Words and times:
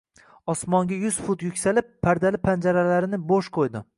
Osmonga 0.53 0.97
yuz 1.01 1.19
fut 1.27 1.43
yuksalib, 1.47 1.93
pardali 2.07 2.41
panjalarini 2.49 3.23
bo‘sh 3.33 3.55
qo‘ydi 3.59 3.87